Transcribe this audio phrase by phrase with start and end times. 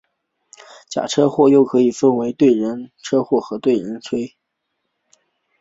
[0.89, 2.55] 假车祸又可以分为车对
[3.03, 3.59] 车或人
[4.01, 4.33] 对车。